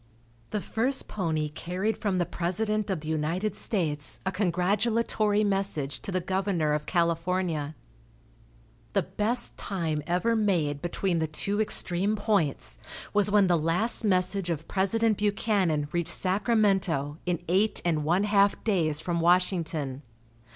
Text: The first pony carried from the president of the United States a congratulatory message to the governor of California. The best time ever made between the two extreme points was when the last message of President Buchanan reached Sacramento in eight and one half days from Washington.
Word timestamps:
The 0.49 0.61
first 0.61 1.07
pony 1.07 1.47
carried 1.49 1.95
from 1.95 2.17
the 2.17 2.25
president 2.25 2.89
of 2.89 3.01
the 3.01 3.07
United 3.07 3.53
States 3.53 4.19
a 4.25 4.31
congratulatory 4.31 5.43
message 5.43 5.99
to 5.99 6.11
the 6.11 6.19
governor 6.19 6.73
of 6.73 6.87
California. 6.87 7.75
The 8.93 9.03
best 9.03 9.57
time 9.57 10.01
ever 10.07 10.35
made 10.35 10.81
between 10.81 11.19
the 11.19 11.27
two 11.27 11.61
extreme 11.61 12.15
points 12.15 12.79
was 13.13 13.29
when 13.29 13.45
the 13.45 13.59
last 13.59 14.03
message 14.03 14.49
of 14.49 14.67
President 14.67 15.19
Buchanan 15.19 15.87
reached 15.91 16.09
Sacramento 16.09 17.19
in 17.27 17.37
eight 17.47 17.79
and 17.85 18.03
one 18.03 18.23
half 18.23 18.63
days 18.63 19.01
from 19.01 19.19
Washington. 19.19 20.01